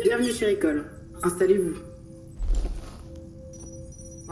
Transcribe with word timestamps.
Bienvenue 0.00 0.32
chez 0.32 0.52
École. 0.52 0.84
Installez-vous. 1.22 1.74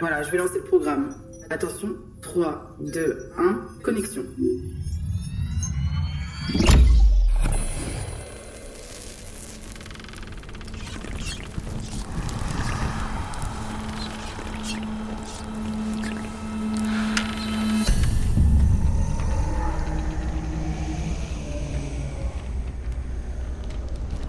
Voilà, 0.00 0.22
je 0.22 0.30
vais 0.30 0.38
lancer 0.38 0.58
le 0.58 0.64
programme. 0.64 1.14
Attention, 1.48 1.96
3, 2.20 2.76
2, 2.80 3.30
1, 3.38 3.66
connexion. 3.82 4.22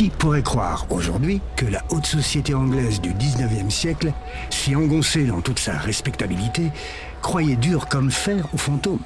Qui 0.00 0.08
pourrait 0.08 0.42
croire 0.42 0.86
aujourd'hui 0.88 1.42
que 1.56 1.66
la 1.66 1.84
haute 1.90 2.06
société 2.06 2.54
anglaise 2.54 3.02
du 3.02 3.12
19e 3.12 3.68
siècle, 3.68 4.14
si 4.48 4.74
engoncée 4.74 5.26
dans 5.26 5.42
toute 5.42 5.58
sa 5.58 5.76
respectabilité, 5.76 6.70
croyait 7.20 7.56
dur 7.56 7.86
comme 7.86 8.10
fer 8.10 8.48
aux 8.54 8.56
fantômes? 8.56 9.02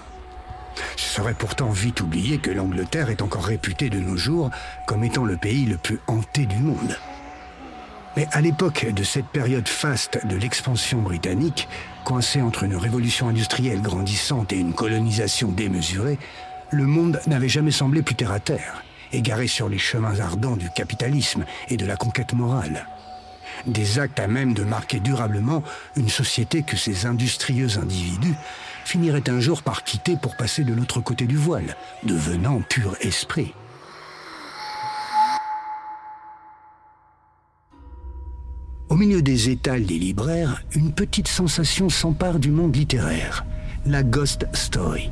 Ce 0.94 1.16
serait 1.16 1.34
pourtant 1.34 1.70
vite 1.70 2.00
oublié 2.00 2.38
que 2.38 2.52
l'Angleterre 2.52 3.10
est 3.10 3.22
encore 3.22 3.44
réputée 3.44 3.90
de 3.90 3.98
nos 3.98 4.16
jours 4.16 4.50
comme 4.86 5.02
étant 5.02 5.24
le 5.24 5.36
pays 5.36 5.66
le 5.66 5.78
plus 5.78 5.98
hanté 6.06 6.46
du 6.46 6.58
monde. 6.58 6.96
Mais 8.16 8.28
à 8.30 8.40
l'époque 8.40 8.86
de 8.86 9.02
cette 9.02 9.26
période 9.26 9.66
faste 9.66 10.24
de 10.24 10.36
l'expansion 10.36 11.02
britannique, 11.02 11.66
coincée 12.04 12.40
entre 12.40 12.62
une 12.62 12.76
révolution 12.76 13.26
industrielle 13.26 13.82
grandissante 13.82 14.52
et 14.52 14.60
une 14.60 14.74
colonisation 14.74 15.50
démesurée, 15.50 16.20
le 16.70 16.86
monde 16.86 17.20
n'avait 17.26 17.48
jamais 17.48 17.72
semblé 17.72 18.02
plus 18.02 18.14
terre 18.14 18.30
à 18.30 18.38
terre 18.38 18.84
égaré 19.16 19.46
sur 19.46 19.68
les 19.68 19.78
chemins 19.78 20.20
ardents 20.20 20.56
du 20.56 20.70
capitalisme 20.70 21.44
et 21.68 21.76
de 21.76 21.86
la 21.86 21.96
conquête 21.96 22.32
morale. 22.32 22.86
Des 23.66 23.98
actes 23.98 24.20
à 24.20 24.26
même 24.26 24.54
de 24.54 24.64
marquer 24.64 25.00
durablement 25.00 25.62
une 25.96 26.08
société 26.08 26.62
que 26.62 26.76
ces 26.76 27.06
industrieux 27.06 27.78
individus 27.78 28.34
finiraient 28.84 29.30
un 29.30 29.40
jour 29.40 29.62
par 29.62 29.84
quitter 29.84 30.16
pour 30.20 30.36
passer 30.36 30.64
de 30.64 30.74
l'autre 30.74 31.00
côté 31.00 31.26
du 31.26 31.36
voile, 31.36 31.76
devenant 32.02 32.60
pur 32.60 32.96
esprit. 33.00 33.54
Au 38.90 38.96
milieu 38.96 39.22
des 39.22 39.50
étals 39.50 39.86
des 39.86 39.98
libraires, 39.98 40.62
une 40.72 40.92
petite 40.92 41.28
sensation 41.28 41.88
s'empare 41.88 42.38
du 42.38 42.50
monde 42.50 42.76
littéraire, 42.76 43.44
la 43.86 44.02
ghost 44.02 44.46
story. 44.52 45.10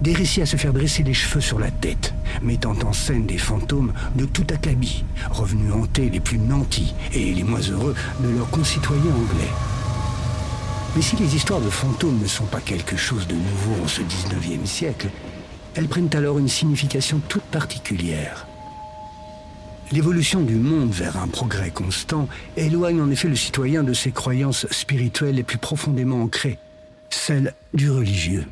Des 0.00 0.12
récits 0.12 0.42
à 0.42 0.46
se 0.46 0.56
faire 0.56 0.74
dresser 0.74 1.02
les 1.02 1.14
cheveux 1.14 1.40
sur 1.40 1.58
la 1.58 1.70
tête, 1.70 2.12
mettant 2.42 2.76
en 2.84 2.92
scène 2.92 3.26
des 3.26 3.38
fantômes 3.38 3.92
de 4.14 4.26
tout 4.26 4.46
acabit, 4.52 5.04
revenus 5.30 5.72
hanter 5.72 6.10
les 6.10 6.20
plus 6.20 6.38
nantis 6.38 6.94
et 7.14 7.32
les 7.32 7.44
moins 7.44 7.60
heureux 7.60 7.94
de 8.20 8.28
leurs 8.28 8.50
concitoyens 8.50 9.14
anglais. 9.14 9.50
Mais 10.94 11.02
si 11.02 11.16
les 11.16 11.34
histoires 11.34 11.60
de 11.60 11.70
fantômes 11.70 12.18
ne 12.20 12.26
sont 12.26 12.44
pas 12.44 12.60
quelque 12.60 12.96
chose 12.96 13.26
de 13.26 13.34
nouveau 13.34 13.84
en 13.84 13.88
ce 13.88 14.02
19e 14.02 14.66
siècle, 14.66 15.08
elles 15.74 15.88
prennent 15.88 16.14
alors 16.14 16.38
une 16.38 16.48
signification 16.48 17.20
toute 17.28 17.42
particulière. 17.42 18.46
L'évolution 19.92 20.40
du 20.40 20.56
monde 20.56 20.90
vers 20.90 21.16
un 21.16 21.28
progrès 21.28 21.70
constant 21.70 22.28
éloigne 22.56 23.00
en 23.00 23.10
effet 23.10 23.28
le 23.28 23.36
citoyen 23.36 23.82
de 23.82 23.92
ses 23.92 24.10
croyances 24.10 24.66
spirituelles 24.70 25.36
les 25.36 25.42
plus 25.42 25.58
profondément 25.58 26.22
ancrées, 26.22 26.58
celles 27.08 27.54
du 27.72 27.90
religieux. 27.90 28.46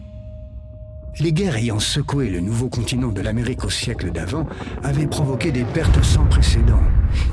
Les 1.21 1.33
guerres 1.33 1.57
ayant 1.57 1.79
secoué 1.79 2.29
le 2.29 2.41
nouveau 2.41 2.69
continent 2.69 3.13
de 3.13 3.21
l'Amérique 3.21 3.65
au 3.65 3.71
siècle 3.71 4.11
d'avant 4.11 4.49
avaient 4.83 5.07
provoqué 5.07 5.53
des 5.53 5.65
pertes 5.65 6.03
sans 6.03 6.25
précédent, 6.25 6.83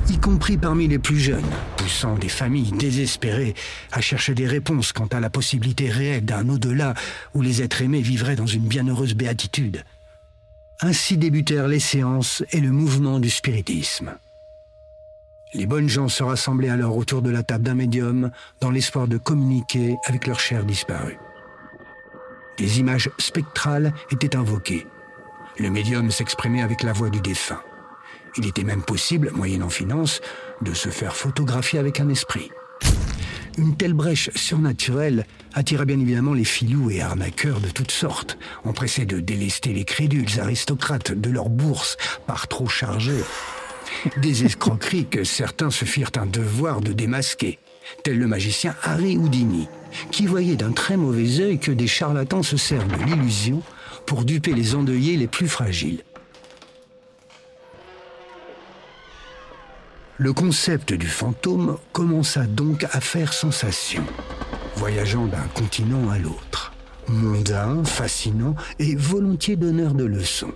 y 0.08 0.18
compris 0.18 0.56
parmi 0.56 0.86
les 0.86 1.00
plus 1.00 1.18
jeunes, 1.18 1.50
poussant 1.76 2.14
des 2.14 2.28
familles 2.28 2.70
désespérées 2.72 3.54
à 3.90 4.00
chercher 4.00 4.34
des 4.34 4.46
réponses 4.46 4.92
quant 4.92 5.08
à 5.08 5.18
la 5.18 5.30
possibilité 5.30 5.90
réelle 5.90 6.24
d'un 6.24 6.48
au-delà 6.48 6.94
où 7.34 7.42
les 7.42 7.60
êtres 7.60 7.82
aimés 7.82 8.02
vivraient 8.02 8.36
dans 8.36 8.46
une 8.46 8.68
bienheureuse 8.68 9.14
béatitude. 9.14 9.84
Ainsi 10.80 11.16
débutèrent 11.16 11.68
les 11.68 11.80
séances 11.80 12.44
et 12.52 12.60
le 12.60 12.70
mouvement 12.70 13.18
du 13.18 13.30
spiritisme. 13.30 14.14
Les 15.54 15.66
bonnes 15.66 15.88
gens 15.88 16.08
se 16.08 16.22
rassemblaient 16.22 16.70
alors 16.70 16.96
autour 16.96 17.20
de 17.20 17.30
la 17.30 17.42
table 17.42 17.64
d'un 17.64 17.74
médium 17.74 18.30
dans 18.60 18.70
l'espoir 18.70 19.08
de 19.08 19.18
communiquer 19.18 19.96
avec 20.06 20.28
leurs 20.28 20.40
chers 20.40 20.64
disparus. 20.64 21.18
Des 22.58 22.80
images 22.80 23.10
spectrales 23.18 23.92
étaient 24.10 24.36
invoquées. 24.36 24.86
Le 25.58 25.70
médium 25.70 26.10
s'exprimait 26.10 26.62
avec 26.62 26.82
la 26.82 26.92
voix 26.92 27.10
du 27.10 27.20
défunt. 27.20 27.62
Il 28.36 28.46
était 28.46 28.64
même 28.64 28.82
possible, 28.82 29.30
moyennant 29.34 29.68
finance, 29.68 30.20
de 30.62 30.72
se 30.72 30.88
faire 30.88 31.14
photographier 31.14 31.78
avec 31.78 32.00
un 32.00 32.08
esprit. 32.08 32.50
Une 33.58 33.76
telle 33.76 33.92
brèche 33.92 34.30
surnaturelle 34.34 35.26
attira 35.52 35.84
bien 35.84 36.00
évidemment 36.00 36.32
les 36.32 36.44
filous 36.44 36.90
et 36.90 37.02
arnaqueurs 37.02 37.60
de 37.60 37.68
toutes 37.68 37.90
sortes, 37.90 38.38
empressés 38.64 39.04
de 39.04 39.20
délester 39.20 39.74
les 39.74 39.84
crédules 39.84 40.40
aristocrates 40.40 41.12
de 41.12 41.28
leurs 41.28 41.50
bourses 41.50 41.98
par 42.26 42.48
trop 42.48 42.68
chargées. 42.68 43.24
Des 44.16 44.44
escroqueries 44.44 45.06
que 45.06 45.22
certains 45.22 45.70
se 45.70 45.84
firent 45.84 46.12
un 46.16 46.26
devoir 46.26 46.80
de 46.80 46.94
démasquer, 46.94 47.58
tel 48.02 48.18
le 48.18 48.26
magicien 48.26 48.74
Harry 48.82 49.18
Houdini, 49.18 49.68
qui 50.22 50.28
voyait 50.28 50.54
d'un 50.54 50.70
très 50.70 50.96
mauvais 50.96 51.40
œil 51.40 51.58
que 51.58 51.72
des 51.72 51.88
charlatans 51.88 52.44
se 52.44 52.56
servent 52.56 52.86
de 52.86 53.04
l'illusion 53.06 53.60
pour 54.06 54.24
duper 54.24 54.52
les 54.52 54.76
endeuillés 54.76 55.16
les 55.16 55.26
plus 55.26 55.48
fragiles. 55.48 56.04
Le 60.18 60.32
concept 60.32 60.92
du 60.92 61.08
fantôme 61.08 61.76
commença 61.90 62.46
donc 62.46 62.84
à 62.92 63.00
faire 63.00 63.32
sensation, 63.32 64.04
voyageant 64.76 65.26
d'un 65.26 65.48
continent 65.54 66.08
à 66.08 66.18
l'autre, 66.18 66.72
mondain, 67.08 67.82
fascinant 67.82 68.54
et 68.78 68.94
volontiers 68.94 69.56
donneur 69.56 69.92
de 69.92 70.04
leçons. 70.04 70.54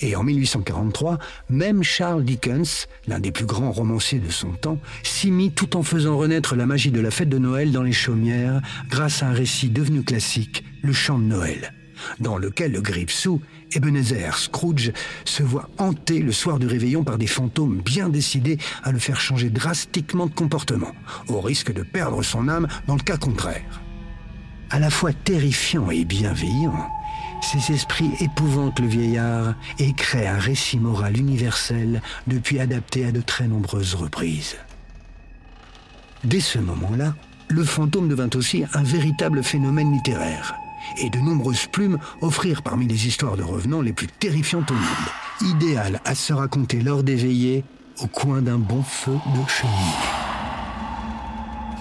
Et 0.00 0.14
en 0.16 0.22
1843, 0.22 1.18
même 1.48 1.82
Charles 1.82 2.24
Dickens, 2.24 2.86
l'un 3.06 3.18
des 3.18 3.32
plus 3.32 3.46
grands 3.46 3.72
romanciers 3.72 4.18
de 4.18 4.30
son 4.30 4.50
temps, 4.50 4.78
s'y 5.02 5.30
mit 5.30 5.52
tout 5.52 5.76
en 5.76 5.82
faisant 5.82 6.16
renaître 6.16 6.54
la 6.54 6.66
magie 6.66 6.90
de 6.90 7.00
la 7.00 7.10
fête 7.10 7.28
de 7.28 7.38
Noël 7.38 7.72
dans 7.72 7.82
les 7.82 7.92
chaumières 7.92 8.60
grâce 8.90 9.22
à 9.22 9.28
un 9.28 9.32
récit 9.32 9.70
devenu 9.70 10.02
classique, 10.02 10.64
Le 10.82 10.92
Chant 10.92 11.18
de 11.18 11.24
Noël, 11.24 11.72
dans 12.20 12.36
lequel 12.36 12.72
le 12.72 12.80
gripsou, 12.80 13.40
Ebenezer 13.72 14.36
Scrooge, 14.36 14.92
se 15.24 15.42
voit 15.42 15.68
hanté 15.78 16.20
le 16.20 16.32
soir 16.32 16.58
du 16.58 16.66
réveillon 16.66 17.02
par 17.02 17.18
des 17.18 17.26
fantômes 17.26 17.80
bien 17.80 18.08
décidés 18.08 18.58
à 18.84 18.92
le 18.92 18.98
faire 18.98 19.20
changer 19.20 19.50
drastiquement 19.50 20.26
de 20.26 20.34
comportement, 20.34 20.92
au 21.28 21.40
risque 21.40 21.72
de 21.72 21.82
perdre 21.82 22.22
son 22.22 22.48
âme 22.48 22.68
dans 22.86 22.96
le 22.96 23.02
cas 23.02 23.16
contraire. 23.16 23.82
À 24.70 24.78
la 24.78 24.90
fois 24.90 25.12
terrifiant 25.12 25.90
et 25.90 26.04
bienveillant, 26.04 26.88
ces 27.40 27.72
esprits 27.72 28.12
épouvantent 28.20 28.80
le 28.80 28.86
vieillard 28.86 29.54
et 29.78 29.92
créent 29.92 30.26
un 30.26 30.38
récit 30.38 30.78
moral 30.78 31.16
universel 31.16 32.02
depuis 32.26 32.60
adapté 32.60 33.04
à 33.04 33.12
de 33.12 33.20
très 33.20 33.46
nombreuses 33.46 33.94
reprises. 33.94 34.56
Dès 36.24 36.40
ce 36.40 36.58
moment-là, 36.58 37.14
le 37.48 37.64
fantôme 37.64 38.08
devint 38.08 38.30
aussi 38.34 38.64
un 38.74 38.82
véritable 38.82 39.44
phénomène 39.44 39.92
littéraire, 39.92 40.56
et 40.98 41.10
de 41.10 41.18
nombreuses 41.18 41.66
plumes 41.66 41.98
offrirent 42.20 42.62
parmi 42.62 42.86
les 42.86 43.06
histoires 43.06 43.36
de 43.36 43.42
revenants 43.42 43.82
les 43.82 43.92
plus 43.92 44.08
terrifiantes 44.08 44.70
au 44.70 44.74
monde, 44.74 45.52
idéales 45.54 46.00
à 46.04 46.14
se 46.14 46.32
raconter 46.32 46.80
lors 46.80 47.02
des 47.02 47.16
veillées 47.16 47.64
au 48.00 48.06
coin 48.06 48.42
d'un 48.42 48.58
bon 48.58 48.82
feu 48.82 49.12
de 49.12 49.48
cheminée. 49.48 49.76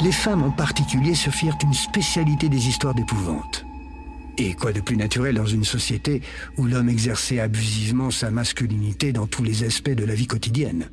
Les 0.02 0.12
femmes 0.12 0.44
en 0.44 0.52
particulier 0.52 1.16
se 1.16 1.30
firent 1.30 1.58
une 1.64 1.74
spécialité 1.74 2.50
des 2.50 2.68
histoires 2.68 2.94
d'épouvante. 2.94 3.65
Et 4.38 4.54
quoi 4.54 4.74
de 4.74 4.82
plus 4.82 4.98
naturel 4.98 5.36
dans 5.36 5.46
une 5.46 5.64
société 5.64 6.22
où 6.58 6.66
l'homme 6.66 6.90
exerçait 6.90 7.40
abusivement 7.40 8.12
sa 8.12 8.32
masculinité 8.32 9.14
dans 9.14 9.28
tous 9.28 9.44
les 9.44 9.64
aspects 9.64 9.90
de 9.90 10.04
la 10.04 10.14
vie 10.14 10.28
quotidienne? 10.28 10.90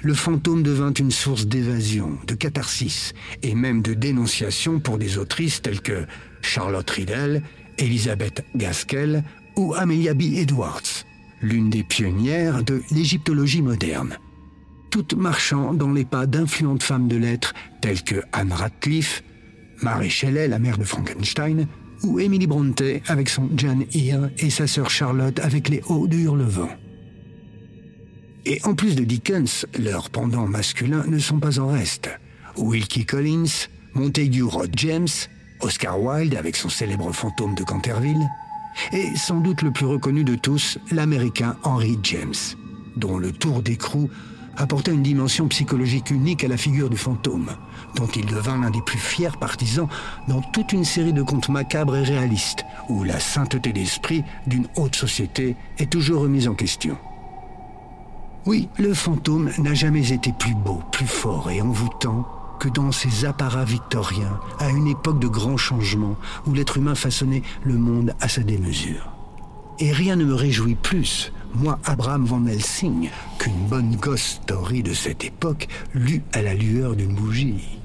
Le 0.00 0.14
fantôme 0.14 0.62
devint 0.62 0.92
une 0.92 1.10
source 1.10 1.46
d'évasion, 1.46 2.18
de 2.26 2.34
catharsis 2.34 3.14
et 3.42 3.54
même 3.54 3.82
de 3.82 3.94
dénonciation 3.94 4.78
pour 4.78 4.98
des 4.98 5.18
autrices 5.18 5.62
telles 5.62 5.80
que 5.80 6.04
Charlotte 6.42 6.88
Riddell, 6.90 7.42
Elizabeth 7.78 8.44
Gaskell 8.54 9.24
ou 9.56 9.74
Amelia 9.74 10.14
B. 10.14 10.22
Edwards, 10.34 11.04
l'une 11.40 11.70
des 11.70 11.82
pionnières 11.82 12.62
de 12.62 12.82
l'égyptologie 12.90 13.62
moderne. 13.62 14.18
Toutes 14.90 15.14
marchant 15.14 15.74
dans 15.74 15.90
les 15.90 16.04
pas 16.04 16.26
d'influentes 16.26 16.82
femmes 16.82 17.08
de 17.08 17.16
lettres 17.16 17.54
telles 17.80 18.04
que 18.04 18.22
Anne 18.32 18.52
Radcliffe, 18.52 19.24
Mary 19.82 20.10
Shelley, 20.10 20.46
la 20.48 20.58
mère 20.58 20.78
de 20.78 20.84
Frankenstein, 20.84 21.66
ou 22.02 22.20
Emily 22.20 22.46
Bronte 22.46 22.82
avec 23.06 23.28
son 23.28 23.48
Jane 23.56 23.84
Eyre 23.94 24.30
et 24.38 24.50
sa 24.50 24.66
sœur 24.66 24.90
Charlotte 24.90 25.38
avec 25.40 25.68
les 25.68 25.82
Hauts 25.88 26.06
de 26.06 26.16
Hurlevent. 26.16 26.68
Et 28.46 28.60
en 28.64 28.74
plus 28.74 28.94
de 28.94 29.04
Dickens, 29.04 29.66
leurs 29.78 30.10
pendants 30.10 30.46
masculins 30.46 31.04
ne 31.08 31.18
sont 31.18 31.40
pas 31.40 31.58
en 31.58 31.68
reste. 31.68 32.10
Wilkie 32.56 33.06
Collins, 33.06 33.68
Montague 33.94 34.42
Rod 34.42 34.72
James, 34.76 35.08
Oscar 35.60 36.00
Wilde 36.00 36.34
avec 36.34 36.56
son 36.56 36.68
célèbre 36.68 37.10
fantôme 37.12 37.54
de 37.54 37.64
Canterville, 37.64 38.28
et 38.92 39.14
sans 39.16 39.40
doute 39.40 39.62
le 39.62 39.70
plus 39.70 39.86
reconnu 39.86 40.24
de 40.24 40.34
tous, 40.34 40.78
l'américain 40.90 41.56
Henry 41.62 41.98
James, 42.02 42.34
dont 42.96 43.18
le 43.18 43.32
tour 43.32 43.62
d'écrou 43.62 44.10
apporta 44.56 44.92
une 44.92 45.02
dimension 45.02 45.48
psychologique 45.48 46.10
unique 46.10 46.44
à 46.44 46.48
la 46.48 46.56
figure 46.56 46.90
du 46.90 46.96
fantôme, 46.96 47.50
dont 47.96 48.06
il 48.06 48.26
devint 48.26 48.60
l'un 48.60 48.70
des 48.70 48.82
plus 48.82 48.98
fiers 48.98 49.36
partisans 49.38 49.88
dans 50.28 50.40
toute 50.40 50.72
une 50.72 50.84
série 50.84 51.12
de 51.12 51.22
contes 51.22 51.48
macabres 51.48 51.96
et 51.96 52.02
réalistes, 52.02 52.64
où 52.88 53.04
la 53.04 53.20
sainteté 53.20 53.72
d'esprit 53.72 54.24
d'une 54.46 54.66
haute 54.76 54.96
société 54.96 55.56
est 55.78 55.90
toujours 55.90 56.22
remise 56.22 56.48
en 56.48 56.54
question. 56.54 56.96
Oui, 58.46 58.68
le 58.78 58.92
fantôme 58.92 59.50
n'a 59.58 59.72
jamais 59.72 60.12
été 60.12 60.32
plus 60.32 60.54
beau, 60.54 60.82
plus 60.92 61.06
fort 61.06 61.50
et 61.50 61.62
envoûtant 61.62 62.26
que 62.60 62.68
dans 62.68 62.92
ces 62.92 63.24
apparats 63.24 63.64
victoriens, 63.64 64.38
à 64.58 64.68
une 64.68 64.86
époque 64.86 65.18
de 65.18 65.28
grands 65.28 65.56
changements, 65.56 66.16
où 66.46 66.52
l'être 66.52 66.76
humain 66.76 66.94
façonnait 66.94 67.42
le 67.64 67.74
monde 67.74 68.14
à 68.20 68.28
sa 68.28 68.42
démesure. 68.42 69.13
Et 69.80 69.92
rien 69.92 70.14
ne 70.14 70.24
me 70.24 70.34
réjouit 70.34 70.76
plus, 70.76 71.32
moi, 71.54 71.80
Abraham 71.84 72.24
Van 72.24 72.46
Helsing, 72.46 73.10
qu'une 73.38 73.66
bonne 73.68 73.96
ghost 73.96 74.42
story 74.42 74.82
de 74.82 74.94
cette 74.94 75.24
époque 75.24 75.66
lue 75.94 76.22
à 76.32 76.42
la 76.42 76.54
lueur 76.54 76.94
d'une 76.94 77.14
bougie. 77.14 77.78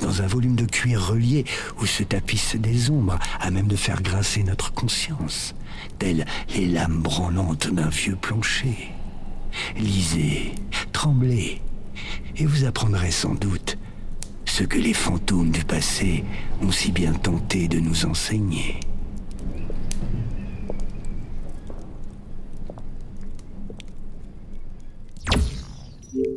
Dans 0.00 0.22
un 0.22 0.26
volume 0.26 0.56
de 0.56 0.64
cuir 0.64 1.06
relié 1.08 1.44
où 1.80 1.86
se 1.86 2.02
tapissent 2.02 2.56
des 2.56 2.90
ombres 2.90 3.18
à 3.38 3.50
même 3.50 3.68
de 3.68 3.76
faire 3.76 4.02
grincer 4.02 4.42
notre 4.42 4.72
conscience, 4.72 5.54
telles 5.98 6.24
les 6.54 6.66
lames 6.66 7.02
branlantes 7.02 7.68
d'un 7.68 7.88
vieux 7.88 8.16
plancher. 8.16 8.92
Lisez, 9.76 10.52
tremblez, 10.92 11.60
et 12.36 12.46
vous 12.46 12.64
apprendrez 12.64 13.10
sans 13.10 13.34
doute 13.34 13.78
ce 14.44 14.64
que 14.64 14.78
les 14.78 14.94
fantômes 14.94 15.50
du 15.50 15.64
passé 15.64 16.24
ont 16.62 16.72
si 16.72 16.92
bien 16.92 17.12
tenté 17.12 17.68
de 17.68 17.78
nous 17.78 18.06
enseigner. 18.06 18.80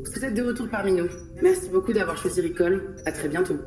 Vous 0.05 0.25
êtes 0.25 0.33
de 0.33 0.43
retour 0.43 0.67
parmi 0.69 0.93
nous. 0.93 1.07
Merci 1.41 1.69
beaucoup 1.69 1.93
d'avoir 1.93 2.17
choisi 2.17 2.41
Ricole. 2.41 2.95
À 3.05 3.11
très 3.11 3.27
bientôt. 3.27 3.57